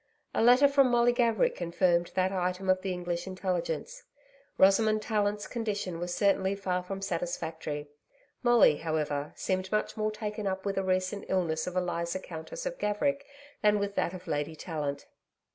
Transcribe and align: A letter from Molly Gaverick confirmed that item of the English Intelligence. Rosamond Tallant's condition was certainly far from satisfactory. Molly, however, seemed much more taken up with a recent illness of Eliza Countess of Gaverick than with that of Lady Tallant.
A 0.33 0.41
letter 0.41 0.67
from 0.67 0.89
Molly 0.89 1.11
Gaverick 1.13 1.53
confirmed 1.55 2.11
that 2.15 2.31
item 2.31 2.71
of 2.71 2.81
the 2.81 2.91
English 2.91 3.27
Intelligence. 3.27 4.01
Rosamond 4.57 5.03
Tallant's 5.03 5.45
condition 5.45 5.99
was 5.99 6.11
certainly 6.11 6.55
far 6.55 6.81
from 6.81 7.03
satisfactory. 7.03 7.87
Molly, 8.41 8.77
however, 8.77 9.31
seemed 9.35 9.71
much 9.71 9.95
more 9.95 10.09
taken 10.11 10.47
up 10.47 10.65
with 10.65 10.79
a 10.79 10.83
recent 10.83 11.25
illness 11.29 11.67
of 11.67 11.75
Eliza 11.77 12.17
Countess 12.19 12.65
of 12.65 12.79
Gaverick 12.79 13.23
than 13.61 13.77
with 13.77 13.93
that 13.93 14.15
of 14.15 14.25
Lady 14.25 14.55
Tallant. 14.55 15.05